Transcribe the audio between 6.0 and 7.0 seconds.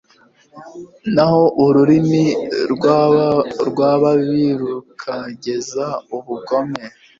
ubugome